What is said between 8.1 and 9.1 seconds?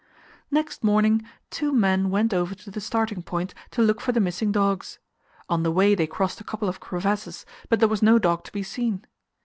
dog to be seen.